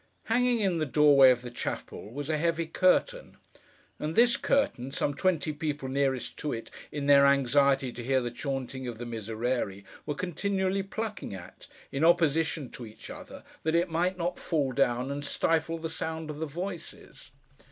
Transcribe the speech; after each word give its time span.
Hanging 0.23 0.59
in 0.59 0.79
the 0.79 0.87
doorway 0.87 1.29
of 1.29 1.43
the 1.43 1.51
chapel, 1.51 2.09
was 2.09 2.27
a 2.27 2.35
heavy 2.39 2.65
curtain, 2.65 3.37
and 3.99 4.15
this 4.15 4.35
curtain, 4.35 4.91
some 4.91 5.13
twenty 5.13 5.53
people 5.53 5.87
nearest 5.87 6.37
to 6.37 6.51
it, 6.53 6.71
in 6.91 7.05
their 7.05 7.23
anxiety 7.27 7.91
to 7.91 8.03
hear 8.03 8.19
the 8.19 8.31
chaunting 8.31 8.87
of 8.87 8.97
the 8.97 9.05
Miserere, 9.05 9.83
were 10.07 10.15
continually 10.15 10.81
plucking 10.81 11.35
at, 11.35 11.67
in 11.91 12.03
opposition 12.03 12.71
to 12.71 12.83
each 12.87 13.11
other, 13.11 13.43
that 13.61 13.75
it 13.75 13.91
might 13.91 14.17
not 14.17 14.39
fall 14.39 14.71
down 14.71 15.11
and 15.11 15.23
stifle 15.23 15.77
the 15.77 15.87
sound 15.87 16.31
of 16.31 16.39
the 16.39 16.47
voices. 16.47 17.29